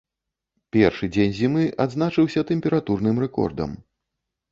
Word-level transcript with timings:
Першы 0.77 1.09
дзень 1.17 1.35
зімы 1.39 1.65
адзначыўся 1.85 2.43
тэмпературным 2.53 3.21
рэкордам. 3.25 3.77